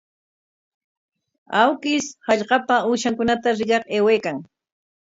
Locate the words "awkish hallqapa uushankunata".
1.59-3.49